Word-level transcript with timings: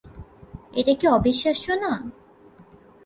এটা 0.73 0.93
কি 0.93 1.05
অবিশ্বাস্য 1.07 1.65
না? 1.83 1.91